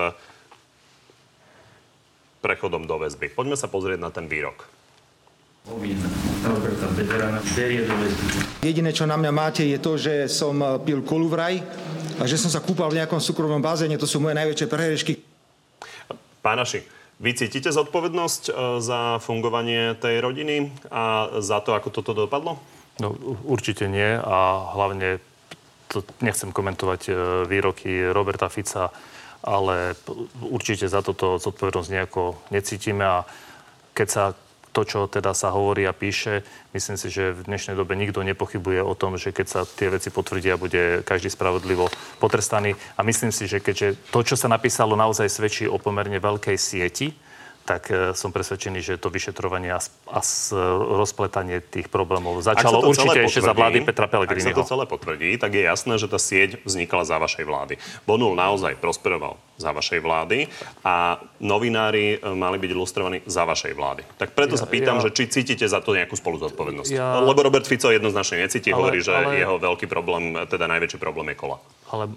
[2.42, 3.30] prechodom do väzby.
[3.30, 4.66] Poďme sa pozrieť na ten výrok.
[8.66, 11.62] Jediné, čo na mňa máte, je to, že som pil kolu vraj
[12.18, 13.94] a že som sa kúpal v nejakom súkromnom bazéne.
[14.02, 15.14] To sú moje najväčšie prehrešky.
[16.42, 16.82] Pánaši,
[17.22, 22.58] vy cítite zodpovednosť e, za fungovanie tej rodiny a za to, ako toto dopadlo?
[23.00, 23.16] No,
[23.48, 25.24] určite nie a hlavne
[25.88, 27.12] to nechcem komentovať e,
[27.48, 28.92] výroky Roberta Fica,
[29.44, 29.96] ale
[30.40, 33.18] určite za toto zodpovednosť nejako necítime a
[33.92, 34.24] keď sa
[34.72, 38.80] to, čo teda sa hovorí a píše, myslím si, že v dnešnej dobe nikto nepochybuje
[38.80, 41.92] o tom, že keď sa tie veci potvrdia, bude každý spravodlivo
[42.24, 42.80] potrestaný.
[42.96, 47.12] A myslím si, že keďže to, čo sa napísalo, naozaj svedčí o pomerne veľkej sieti,
[47.62, 50.20] tak e, som presvedčený, že to vyšetrovanie a, a
[50.98, 54.54] rozpletanie tých problémov začalo určite ešte za vlády Petra Pellegriniho.
[54.54, 57.74] Ak sa to celé potvrdí, tak je jasné, že tá sieť vznikla za vašej vlády.
[58.10, 60.50] Bonul naozaj prosperoval za vašej vlády
[60.82, 64.02] a novinári e, mali byť ilustrovaní za vašej vlády.
[64.18, 66.90] Tak preto ja, sa pýtam, ja, že či cítite za to nejakú spoluzodpovednosť.
[66.90, 70.98] Ja, Lebo Robert Fico jednoznačne necíti, ale, hovorí, že ale, jeho veľký problém, teda najväčší
[70.98, 71.58] problém je kola.
[71.94, 72.10] Ale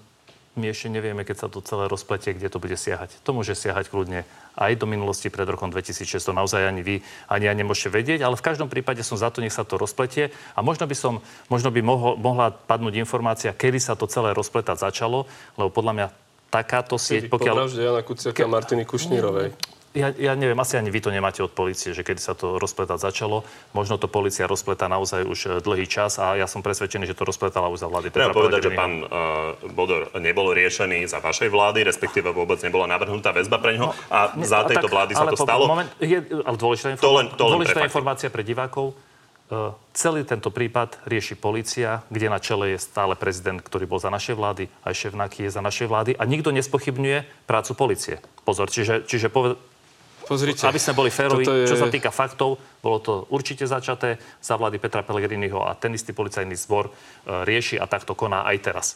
[0.55, 3.11] my ešte nevieme, keď sa to celé rozpletie, kde to bude siahať.
[3.27, 4.23] To môže siahať kľudne
[4.55, 6.15] aj do minulosti pred rokom 2006.
[6.23, 6.95] To naozaj ani vy,
[7.27, 10.31] ani ja nemôžete vedieť, ale v každom prípade som za to, nech sa to rozpletie.
[10.55, 11.19] A možno by, som,
[11.51, 15.27] možno by mohol, mohla padnúť informácia, kedy sa to celé rozpletať začalo,
[15.59, 16.07] lebo podľa mňa
[16.47, 17.55] takáto sieť, pokiaľ...
[17.55, 18.47] Po vražde Jana Kuciaka ke...
[18.47, 22.35] Martiny Kušnírovej ja, ja neviem, asi ani vy to nemáte od policie, že kedy sa
[22.35, 23.47] to rozpletať začalo.
[23.71, 27.23] Možno to policia rozpletá naozaj už e, dlhý čas a ja som presvedčený, že to
[27.23, 31.87] rozpletala už za vlády Treba povedať, že pán uh, Bodor nebol riešený za vašej vlády,
[31.87, 35.25] respektíve vôbec nebola navrhnutá väzba pre neho no, a ne, za tejto tak, vlády sa
[35.31, 35.63] to po, stalo.
[35.71, 38.93] Moment, je, ale dôležitá, inform- to len, to len dôležitá informácia pre divákov.
[39.45, 44.09] Uh, celý tento prípad rieši policia, kde na čele je stále prezident, ktorý bol za
[44.09, 48.15] našej vlády, aj šéf je za našej vlády a nikto nespochybňuje prácu policie.
[48.41, 49.61] Pozor, čiže, čiže poved-
[50.25, 50.65] Pozrite.
[50.65, 51.69] Aby sme boli férovi, je...
[51.69, 56.11] čo sa týka faktov, bolo to určite začaté za vlády Petra Pellegriniho a ten istý
[56.11, 56.91] policajný zbor e,
[57.45, 58.87] rieši a takto koná aj teraz.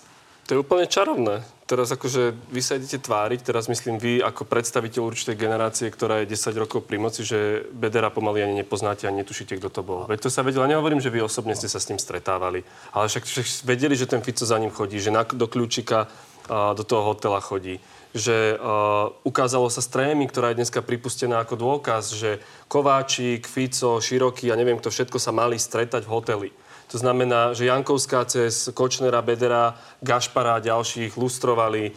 [0.50, 1.46] To je úplne čarovné.
[1.70, 6.34] Teraz akože vy sa idete tváriť, teraz myslím vy ako predstaviteľ určitej generácie, ktorá je
[6.34, 10.10] 10 rokov pri moci, že Bedera pomaly ani nepoznáte a netušíte, kto to bol.
[10.10, 13.30] Veď to sa vedela, nehovorím, že vy osobne ste sa s ním stretávali, ale však,
[13.30, 16.10] však vedeli, že ten Fico za ním chodí, že na, do kľúčika
[16.50, 17.78] a, do toho hotela chodí
[18.10, 24.02] že uh, ukázalo sa s trémy, ktorá je dneska pripustená ako dôkaz, že Kováčik, Fico,
[24.02, 26.50] Široký a neviem kto všetko sa mali stretať v hoteli.
[26.90, 31.94] To znamená, že Jankovská cez Kočnera, Bedera, Gašpara a ďalších lustrovali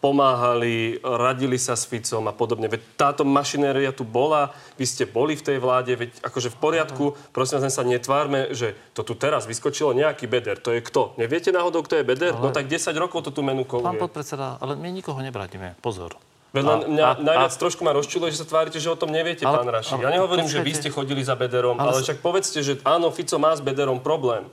[0.00, 2.68] pomáhali, radili sa s Ficom a podobne.
[2.68, 7.04] Veď táto mašinéria tu bola, vy ste boli v tej vláde, veď akože v poriadku,
[7.32, 10.56] prosím vás, sa netvárme, že to tu teraz vyskočilo nejaký Beder.
[10.64, 11.16] To je kto?
[11.20, 12.32] Neviete náhodou, kto je Beder?
[12.32, 12.48] Ale...
[12.48, 13.84] No tak 10 rokov to tu menu koluje.
[13.84, 15.76] Pán podpredseda, ale my nikoho nebratíme.
[15.84, 16.16] Pozor.
[16.48, 19.12] Veď len mňa a, najviac a, trošku ma rozčuluje, že sa tvárite, že o tom
[19.12, 20.00] neviete, ale, pán Raši.
[20.00, 23.36] Ja nehovorím, že vy ste chodili za Bederom, ale, ale však povedzte, že áno, Fico
[23.36, 24.48] má s Bederom problém.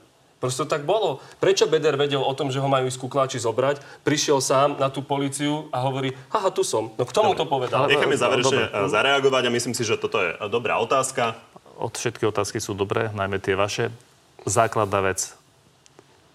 [0.46, 1.18] Proste to tak bolo.
[1.42, 3.82] Prečo Beder vedel o tom, že ho majú ísť kukláči zobrať?
[4.06, 6.94] Prišiel sám na tú policiu a hovorí, haha, tu som.
[6.94, 7.90] No kto mu to povedal?
[7.90, 11.34] Necháme záverečne eh, zareagovať a myslím si, že toto je eh, dobrá otázka.
[11.82, 13.90] Od všetky otázky sú dobré, najmä tie vaše.
[14.46, 15.34] Základná vec.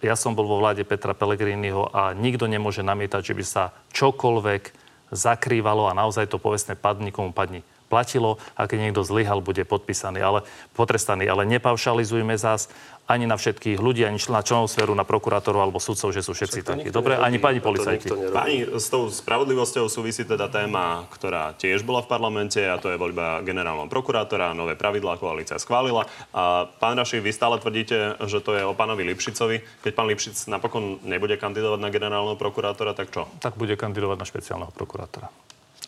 [0.04, 4.62] Ja som bol vo vláde Petra Pellegriniho a nikto nemôže namietať, že by sa čokoľvek
[5.08, 10.24] zakrývalo a naozaj to povestné padni komu padni platilo a keď niekto zlyhal, bude podpísaný,
[10.24, 11.28] ale potrestaný.
[11.28, 12.72] Ale nepaušalizujme zás
[13.04, 16.60] ani na všetkých ľudí, ani na členov sféru, na prokurátorov alebo sudcov, že sú všetci
[16.64, 16.88] takí.
[16.88, 18.08] Dobre, ani pani policajti.
[18.30, 22.96] Pani, s tou spravodlivosťou súvisí teda téma, ktorá tiež bola v parlamente a to je
[22.96, 26.06] voľba generálneho prokurátora, nové pravidlá koalícia schválila.
[26.32, 29.82] A pán Raši, vy stále tvrdíte, že to je o pánovi Lipšicovi.
[29.82, 33.26] Keď pán Lipšic napokon nebude kandidovať na generálneho prokurátora, tak čo?
[33.42, 35.28] Tak bude kandidovať na špeciálneho prokurátora.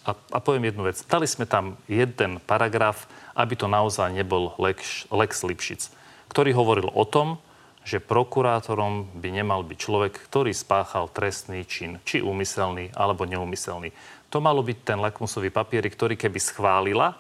[0.05, 1.01] A, a poviem jednu vec.
[1.09, 5.89] Dali sme tam jeden paragraf, aby to naozaj nebol Lex, Lex Lipšic,
[6.29, 7.41] ktorý hovoril o tom,
[7.85, 13.93] že prokurátorom by nemal byť človek, ktorý spáchal trestný čin, či úmyselný, alebo neúmyselný.
[14.33, 17.13] To malo byť ten lakmusový papier, ktorý keby schválila,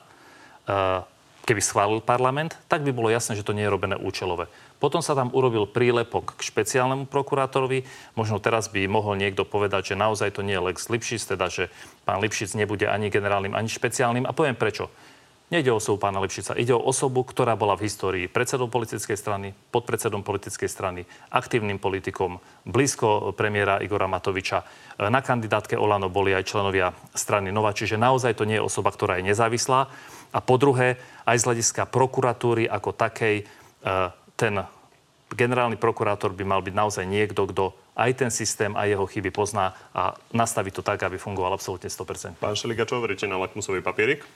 [0.65, 1.05] uh,
[1.45, 4.49] keby schválil parlament, tak by bolo jasné, že to nie je robené účelové.
[4.83, 7.87] Potom sa tam urobil prílepok k špeciálnemu prokurátorovi.
[8.19, 11.73] Možno teraz by mohol niekto povedať, že naozaj to nie je Lex Lipšic, teda že
[12.05, 14.29] pán Lipšic nebude ani generálnym, ani špeciálnym.
[14.29, 14.93] A poviem prečo.
[15.53, 19.53] Nejde o osobu pána Lipšica, ide o osobu, ktorá bola v histórii predsedom politickej strany,
[19.53, 24.65] podpredsedom politickej strany, aktívnym politikom, blízko premiéra Igora Matoviča.
[24.99, 29.21] Na kandidátke Olano boli aj členovia strany Nova, čiže naozaj to nie je osoba, ktorá
[29.21, 29.93] je nezávislá.
[30.33, 30.97] A po druhé,
[31.29, 33.95] aj z hľadiska prokuratúry ako takej, e,
[34.35, 34.67] ten
[35.35, 39.75] generálny prokurátor by mal byť naozaj niekto, kto aj ten systém a jeho chyby pozná
[39.95, 42.43] a nastaví to tak, aby fungoval absolútne 100%.
[42.43, 44.27] Pán Šeliga, čo hovoríte na lakmusový papierik?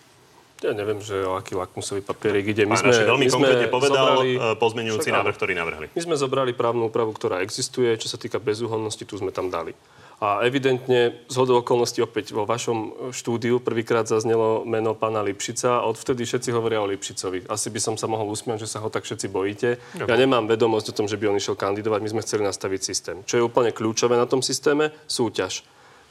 [0.58, 2.66] Ja neviem, že o aký lakmusový papierik ide.
[2.66, 5.86] My Pán Raši veľmi konkrétne povedal zobrali, e, pozmenujúci Však návrh, ktorý navrhli.
[5.94, 7.94] My sme zobrali právnu úpravu, ktorá existuje.
[7.94, 9.70] Čo sa týka bezúhonnosti, tu sme tam dali.
[10.18, 15.86] A evidentne, z hodou okolností opäť vo vašom štúdiu prvýkrát zaznelo meno pána Lipšica a
[15.86, 17.46] odvtedy všetci hovoria o Lipšicovi.
[17.46, 19.78] Asi by som sa mohol usmiať, že sa ho tak všetci bojíte.
[19.94, 22.02] Ja nemám vedomosť o tom, že by on išiel kandidovať.
[22.02, 23.16] My sme chceli nastaviť systém.
[23.22, 24.90] Čo je úplne kľúčové na tom systéme?
[25.06, 25.62] Súťaž.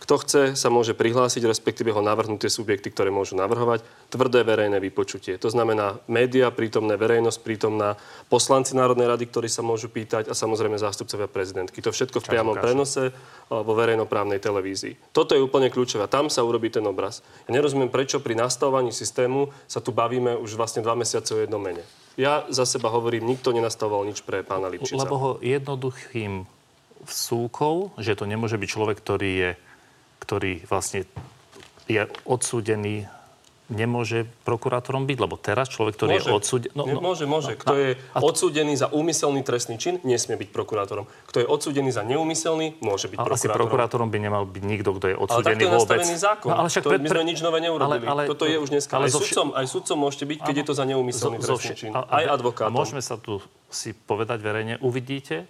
[0.08, 3.84] Kto chce, sa môže prihlásiť, respektíve ho navrhnuté subjekty, ktoré môžu navrhovať.
[4.08, 5.36] Tvrdé verejné vypočutie.
[5.36, 8.00] To znamená média, prítomné verejnosť, prítomná
[8.32, 11.84] poslanci Národnej rady, ktorí sa môžu pýtať a samozrejme zástupcovia prezidentky.
[11.84, 13.13] To všetko v priamom prenose eh,
[13.52, 15.12] vo verejnoprávnej televízii.
[15.12, 16.08] Toto je úplne kľúčové.
[16.08, 17.20] Tam sa urobí ten obraz.
[17.43, 21.60] Ja nerozumiem, prečo pri nastavovaní systému sa tu bavíme už vlastne dva mesiace o jednom
[21.60, 21.84] mene.
[22.15, 25.04] Ja za seba hovorím, nikto nenastavoval nič pre pána Lipšica.
[25.04, 26.48] Lebo ho jednoduchým
[27.04, 29.50] vsúkol, že to nemôže byť človek, ktorý je
[30.20, 31.06] ktorý vlastne
[31.86, 33.08] je odsúdený
[33.68, 36.24] nemôže prokurátorom byť, lebo teraz človek, ktorý Môže.
[36.24, 36.72] je odsúdený...
[36.72, 37.52] No, no, môže, môže.
[37.54, 41.04] Kto je a- odsúdený za úmyselný trestný čin, nesmie byť prokurátorom.
[41.28, 43.60] Kto je odsúdený za neúmyselný, môže byť Ale asi prokurátorom.
[43.60, 46.00] prokurátorom by nemal byť nikto, kto je Ale odsúdený je vôbec.
[46.00, 46.48] nastavený zákon.
[46.48, 48.08] No, ale však to pre, my sme nič nové neurobili.
[48.08, 48.92] Ale, ale, Toto je už dneska.
[48.94, 51.48] ale aj, zo sudcom, aj sudcom môžete byť, keď je to za neúmyselný zo- zo
[51.54, 51.92] trestný vši- čin.
[51.92, 52.72] a- a- Aj advokátom.
[52.72, 55.44] A môžeme sa tu si povedať verejne, uvidíte,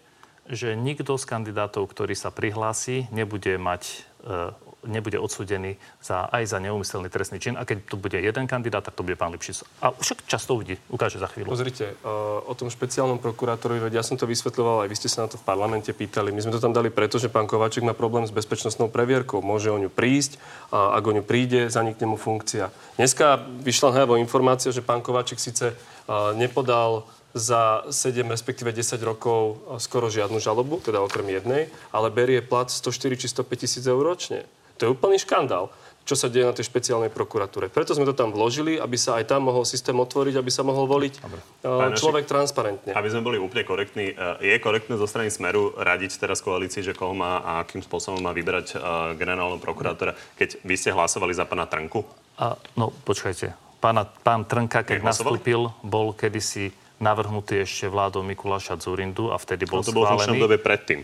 [0.48, 3.84] že nikto z kandidátov, ktorý sa prihlási, nebude mať
[4.24, 7.60] e, nebude odsúdený za, aj za neumyselný trestný čin.
[7.60, 9.84] A keď to bude jeden kandidát, tak to bude pán Lipšic.
[9.84, 11.52] A však často uvidí, ukáže za chvíľu.
[11.52, 15.28] Pozrite, uh, o tom špeciálnom prokurátorovi, veď ja som to vysvetľoval, aj vy ste sa
[15.28, 16.32] na to v parlamente pýtali.
[16.32, 19.44] My sme to tam dali preto, že pán Kováčik má problém s bezpečnostnou previerkou.
[19.44, 20.40] Môže o ňu prísť
[20.72, 22.72] a ak o ňu príde, zanikne mu funkcia.
[22.96, 27.04] Dneska vyšla najavo informácia, že pán Kováčik síce uh, nepodal
[27.38, 32.68] za 7, respektíve 10 rokov uh, skoro žiadnu žalobu, teda okrem jednej, ale berie plat
[32.68, 34.44] 104 či 105 tisíc eur ročne.
[34.78, 35.74] To je úplný škandál
[36.08, 37.68] čo sa deje na tej špeciálnej prokuratúre.
[37.68, 40.88] Preto sme to tam vložili, aby sa aj tam mohol systém otvoriť, aby sa mohol
[40.88, 42.96] voliť uh, Pán človek transparentne.
[42.96, 46.96] Aby sme boli úplne korektní, e, je korektné zo strany Smeru radiť teraz koalícii, že
[46.96, 48.80] koho má a akým spôsobom má vybrať
[49.20, 52.08] generálneho prokurátora, keď vy ste hlasovali za pána Trnku?
[52.40, 53.52] A, no, počkajte.
[53.84, 59.82] Pána, pán Trnka, keď nastúpil, bol kedysi navrhnutý ešte vládou Mikuláša Zurindu a vtedy bol
[59.82, 60.42] No to bolo v schválený.
[60.42, 61.00] dobe predtým.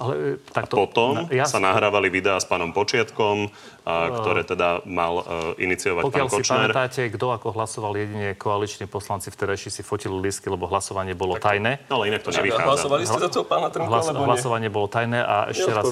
[0.00, 3.52] Ale e, tak A potom ja, sa nahrávali videá s pánom Počiatkom,
[3.84, 6.70] a, ktoré teda mal uh, iniciovať Pokiaľ pán si Kočner.
[6.72, 11.84] pamätáte, kto ako hlasoval jedine koaliční poslanci vtedajší si fotili lístky, lebo hlasovanie bolo tajné.
[11.92, 12.62] No ale inak to nevychádza.
[12.64, 14.30] hlasovali ste za toho pána Trnka, Hlas, alebo nie?
[14.32, 15.84] hlasovanie bolo tajné a ešte raz...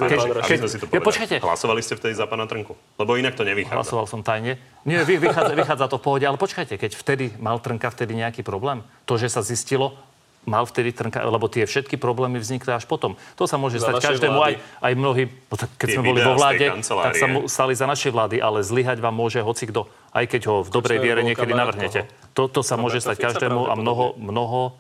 [0.70, 2.72] Si to ja, počkajte, Hlasovali ste vtedy za pána Trnku?
[2.96, 3.76] Lebo inak to nevychádza.
[3.84, 4.56] hlasoval som tajne.
[4.86, 8.40] Nie, vy- vychádza, vychádza to v pohode, ale počkajte, keď vtedy mal Trnka vtedy nejaký
[8.46, 9.98] problém, to, že sa zistilo,
[10.48, 13.14] mal vtedy Trnka, lebo tie všetky problémy vznikli až potom.
[13.36, 14.80] To sa môže Za stať každému, aj, vlády.
[14.80, 18.36] aj mnohí, no keď sme boli vo vláde, tak sa mu stali za našej vlády,
[18.40, 19.84] ale zlyhať vám môže hoci kto,
[20.16, 22.08] aj keď ho v dobrej viere niekedy navrhnete.
[22.34, 24.74] To, to sa môže stať každému a mnoho, mnoho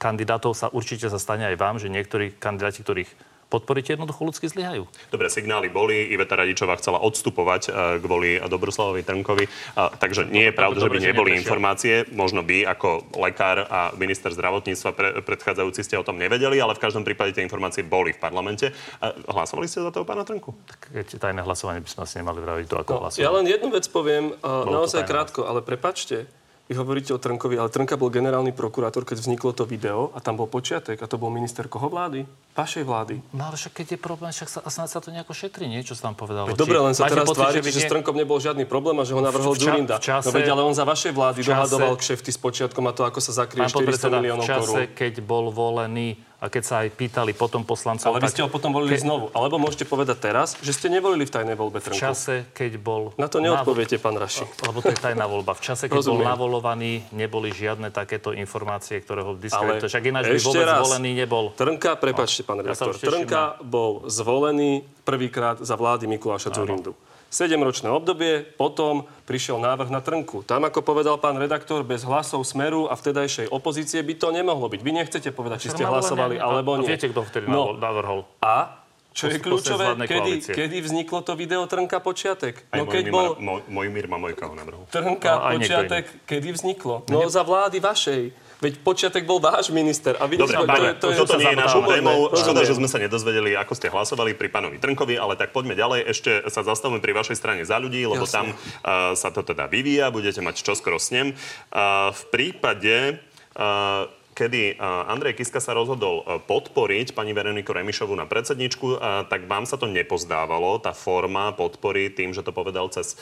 [0.00, 3.10] kandidátov sa určite sa stane aj vám, že niektorí kandidáti, ktorých
[3.52, 4.88] podporíte, jednoducho ľudsky zlyhajú.
[5.12, 6.08] Dobre, signály boli.
[6.08, 9.44] Iveta Radičová chcela odstupovať e, kvôli Dobroslavovi Trnkovi.
[9.76, 12.08] A, takže nie je pravda, že by neboli informácie.
[12.08, 16.80] Možno by ako lekár a minister zdravotníctva pre, predchádzajúci ste o tom nevedeli, ale v
[16.80, 18.72] každom prípade tie informácie boli v parlamente.
[19.04, 20.56] A hlasovali ste za toho pána Trnku?
[20.96, 23.20] Keď tajné hlasovanie by sme asi nemali vraviť, to ako No, hlasovať.
[23.20, 26.24] ja len jednu vec poviem, Bolo naozaj krátko, ale prepačte.
[26.64, 30.34] Vy hovoríte o Trnkovi, ale Trnka bol generálny prokurátor, keď vzniklo to video a tam
[30.34, 32.22] bol počiatek a to bol minister koho vlády?
[32.52, 33.18] Vašej vlády.
[33.32, 35.82] No ale však keď je problém, však sa, snáď sa to nejako šetrí, nie?
[35.82, 36.48] Čo sa tam povedalo?
[36.48, 38.94] Veď Dobre, len sa teraz pocit, tvárite, vy že s nie- Trnkom nebol žiadny problém
[38.94, 39.96] a že ho navrhol ča- Zurinda.
[39.98, 43.02] čase- no veď, ale on za vašej vlády čase- dohadoval kšefty s počiatkom a to,
[43.02, 44.94] ako sa zakryje Pán 400 podpredseda, miliónov v čase, korún.
[44.94, 46.08] keď bol volený
[46.42, 48.10] a keď sa aj pýtali potom poslancov...
[48.10, 49.30] Ale vy tak ste ho potom volili ke- znovu.
[49.30, 52.02] Alebo môžete povedať teraz, že ste nevolili v tajnej voľbe V Trnku.
[52.02, 53.14] čase, keď bol...
[53.14, 54.42] Na to neodpoviete, pán Raši.
[54.66, 55.54] Lebo to je tajná voľba.
[55.54, 56.26] V čase, keď bol Rozumiem.
[56.34, 59.86] navolovaný, neboli žiadne takéto informácie, ktoré ho diskreditujú.
[59.86, 61.54] Však ináč by vôbec raz, volený nebol.
[61.54, 66.98] Trnka, prepačte, pán Ja sa redaktor, teším Trnka bol zvolený prvýkrát za vlády Mikuláša Zurindu.
[67.32, 70.44] Sedemročné obdobie, potom prišiel návrh na Trnku.
[70.44, 74.78] Tam, ako povedal pán redaktor, bez hlasov Smeru a vtedajšej opozície by to nemohlo byť.
[74.78, 76.92] Vy nechcete povedať, či ste hlasovali, alebo A nie.
[76.92, 78.28] viete, kto vtedy No, navrhol?
[78.38, 82.68] a čo je kľúčové, kedy, kedy vzniklo to video Trnka počiatek?
[82.68, 84.84] Aj No keď Mojmír, bol Mo- Mojmír Mamojka ho navrhol.
[84.88, 87.08] Trnka No, aj počiatek, kedy vzniklo?
[87.08, 88.51] No za vlády vašej.
[88.62, 90.14] Veď počiatek bol váš minister.
[90.22, 92.30] A vidíte, Dobre, to, je, to je, toto nie je našou témou.
[92.30, 96.06] Škoda, že sme sa nedozvedeli, ako ste hlasovali pri pánovi Trnkovi, ale tak poďme ďalej.
[96.06, 98.62] Ešte sa zastavíme pri vašej strane za ľudí, lebo tam Jasne.
[98.86, 101.34] uh, sa to teda vyvíja, budete mať čoskoro s ním.
[101.74, 103.18] Uh, v prípade
[103.58, 108.96] uh, kedy Andrej Kiska sa rozhodol podporiť pani Veroniku Remišovu na predsedničku,
[109.28, 113.20] tak vám sa to nepozdávalo, tá forma podpory tým, že to povedal cez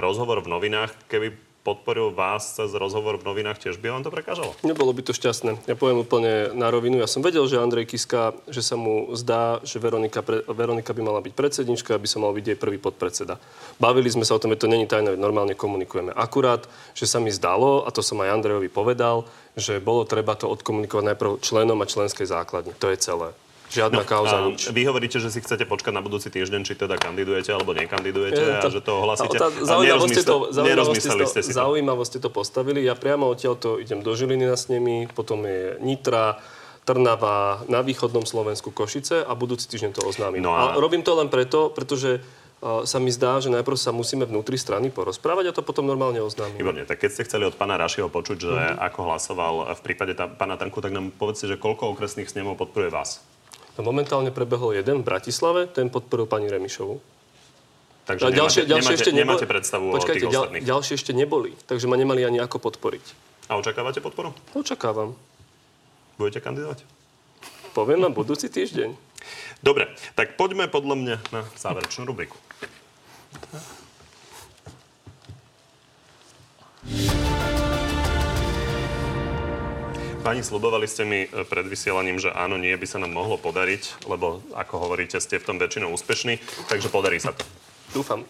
[0.00, 0.96] rozhovor v novinách.
[1.12, 1.36] Keby
[1.66, 4.54] podporil vás cez rozhovor v novinách, tiež by vám to prekážalo?
[4.62, 5.66] Nebolo by to šťastné.
[5.66, 7.02] Ja poviem úplne na rovinu.
[7.02, 11.02] Ja som vedel, že Andrej Kiska, že sa mu zdá, že Veronika, pre, Veronika by
[11.02, 13.42] mala byť predsednička, aby sa mal byť jej prvý podpredseda.
[13.82, 16.14] Bavili sme sa o tom, že to není tajné, normálne komunikujeme.
[16.14, 19.26] Akurát, že sa mi zdalo, a to som aj Andrejovi povedal,
[19.58, 22.76] že bolo treba to odkomunikovať najprv členom a členskej základne.
[22.78, 23.34] To je celé.
[23.76, 24.72] Žiadna no, kauza, nič.
[24.72, 28.52] Vy hovoríte, že si chcete počkať na budúci týždeň, či teda kandidujete alebo nekandidujete je,
[28.64, 29.36] to, a že to ohlasíte.
[29.36, 32.80] Tá, zaujímavosť to, zaujímavosť ste, to, ste to postavili.
[32.80, 36.40] Ja priamo odtiaľ to idem do Žiliny na snemi, potom je Nitra,
[36.86, 40.38] Trnava, na východnom Slovensku Košice a budúci týždeň to oznámim.
[40.38, 40.72] No a...
[40.72, 42.22] a robím to len preto, pretože
[42.62, 46.56] sa mi zdá, že najprv sa musíme vnútri strany porozprávať a to potom normálne oznámime.
[46.56, 48.80] Výborne, tak keď ste chceli od pána Rašiho počuť, že uh-huh.
[48.80, 52.88] ako hlasoval v prípade tá, pána Tanku, tak nám povedzte, že koľko okresných snemov podporuje
[52.88, 53.20] vás?
[53.76, 56.96] No momentálne prebehol jeden v Bratislave, ten podporil pani Remišovu.
[58.06, 60.62] Takže nemáte, ďalšie, ďalšie nemáte, ešte nemáte predstavu počkajte, o tých ostatných.
[60.62, 63.04] Ďal, ďalšie ešte neboli, takže ma nemali ani ako podporiť.
[63.50, 64.30] A očakávate podporu?
[64.54, 65.18] Očakávam.
[66.16, 66.86] Budete kandidovať?
[67.74, 68.94] Poviem vám budúci týždeň.
[69.60, 72.38] Dobre, tak poďme podľa mňa na záverečnú rubriku.
[80.26, 84.10] Pani, slubovali ste mi e, pred vysielaním, že áno, nie by sa nám mohlo podariť,
[84.10, 87.46] lebo ako hovoríte, ste v tom väčšinou úspešní, takže podarí sa to.
[87.94, 88.26] Dúfam.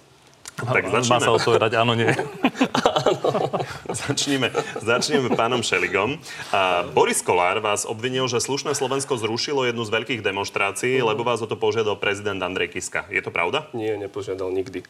[0.61, 1.09] Tak začneme.
[1.09, 2.13] Má sa odpovedať áno, nie.
[4.05, 4.53] začneme,
[4.85, 6.21] začneme pánom Šeligom.
[6.53, 11.41] A Boris Kolár vás obvinil, že slušné Slovensko zrušilo jednu z veľkých demonstrácií, lebo vás
[11.41, 13.09] o to požiadal prezident Andrej Kiska.
[13.09, 13.73] Je to pravda?
[13.73, 14.85] Nie, nepožiadal nikdy.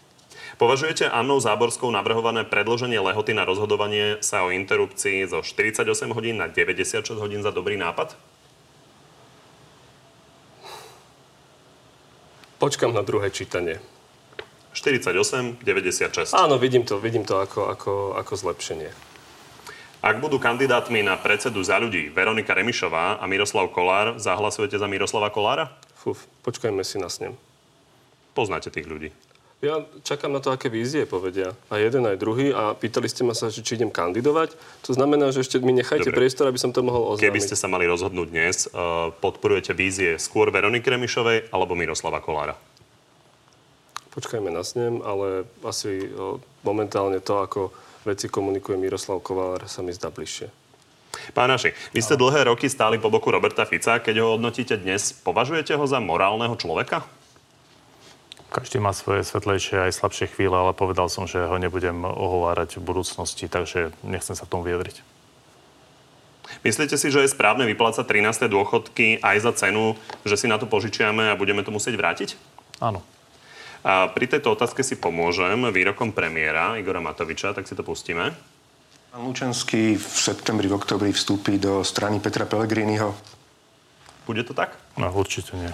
[0.57, 5.85] Považujete Annou Záborskou navrhované predloženie lehoty na rozhodovanie sa o interrupcii zo 48
[6.17, 8.17] hodín na 96 hodín za dobrý nápad?
[12.57, 13.85] Počkam na druhé čítanie.
[14.73, 16.33] 48, 96.
[16.33, 18.89] Áno, vidím to, vidím to ako, ako, ako zlepšenie.
[20.01, 25.29] Ak budú kandidátmi na predsedu za ľudí Veronika Remišová a Miroslav Kolár, zahlasujete za Miroslava
[25.29, 25.69] Kolára?
[26.01, 27.37] Fuf, počkajme si na snem.
[28.33, 29.13] Poznáte tých ľudí.
[29.65, 31.57] Ja čakám na to, aké vízie povedia.
[31.73, 32.53] A jeden, aj druhý.
[32.53, 34.53] A pýtali ste ma sa, či idem kandidovať.
[34.85, 36.29] To znamená, že ešte mi nechajte Dobre.
[36.29, 37.25] priestor, aby som to mohol oznámiť.
[37.25, 42.53] Keby ste sa mali rozhodnúť dnes, uh, podporujete vízie skôr Veroniky Remišovej alebo Miroslava Kolára?
[44.13, 47.73] Počkajme na snem, ale asi uh, momentálne to, ako
[48.05, 50.53] veci komunikuje Miroslav Kolár, sa mi zdá bližšie.
[51.33, 54.05] Pán Naši, vy ste dlhé roky stáli po boku Roberta Fica.
[54.05, 57.09] Keď ho hodnotíte dnes, považujete ho za morálneho človeka?
[58.47, 62.87] Každý má svoje svetlejšie aj slabšie chvíle, ale povedal som, že ho nebudem ohovárať v
[62.87, 65.03] budúcnosti, takže nechcem sa tomu vyjadriť.
[66.63, 68.47] Myslíte si, že je správne vyplácať 13.
[68.47, 72.29] dôchodky aj za cenu, že si na to požičiame a budeme to musieť vrátiť?
[72.79, 73.03] Áno.
[73.83, 78.35] A pri tejto otázke si pomôžem výrokom premiéra Igora Matoviča, tak si to pustíme.
[79.11, 83.15] Pán Lučenský v septembri, v oktobri vstúpi do strany Petra Pellegriniho.
[84.27, 84.75] Bude to tak?
[84.99, 85.71] No, určite nie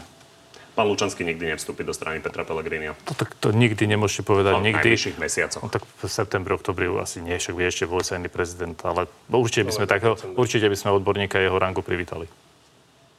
[0.72, 2.96] pán Lučanský nikdy nevstúpi do strany Petra Pellegrini.
[3.04, 4.52] To, tak to nikdy nemôžete povedať.
[4.56, 4.96] No, nikdy.
[4.96, 5.60] V mesiacoch.
[5.60, 9.72] No, tak v septembri, oktobri asi nie, však vie ešte policajný prezident, ale určite by
[9.72, 10.00] sme, tak,
[10.36, 12.26] určite by sme odborníka jeho rangu privítali.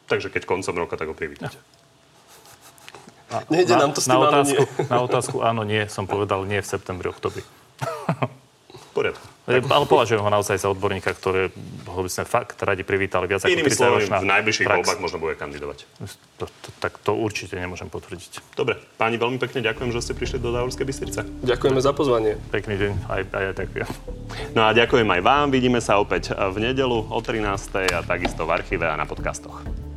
[0.09, 1.55] Takže keď koncom roka, tak ho privítate.
[3.33, 4.85] A, Nejde na, nám to s tým na otázku, áno, nie.
[4.85, 7.41] na otázku áno, nie, som povedal nie v septembri, oktobri.
[8.97, 9.25] poriadku.
[9.43, 11.51] Ale považujem ho naozaj za odborníka, ktoré
[11.91, 14.77] ho by sme fakt radi privítali viac ako 30 slovami, v najbližších prax.
[14.79, 15.83] voľbách možno bude kandidovať.
[16.39, 18.55] To, to, tak to určite nemôžem potvrdiť.
[18.55, 21.27] Dobre, páni, veľmi pekne ďakujem, že ste prišli do Závorskej Bystrice.
[21.43, 22.39] Ďakujeme za pozvanie.
[22.55, 23.87] Pekný deň, aj, aj ja ďakujem.
[24.55, 25.45] No a ďakujem aj vám.
[25.51, 27.43] Vidíme sa opäť v nedelu o 13.
[27.91, 29.92] a takisto v archíve a na podcastoch.